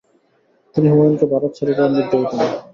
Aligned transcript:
তিনি 0.75 0.87
হুমায়ূনকে 0.91 1.25
ভারত 1.33 1.51
ছেড়ে 1.57 1.73
যাওয়ার 1.77 1.93
নির্দেশ 1.95 2.21
দেন। 2.31 2.39